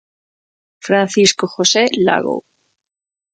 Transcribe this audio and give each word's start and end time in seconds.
Francisco 0.87 1.45
José 1.45 1.83
Lago. 2.05 2.35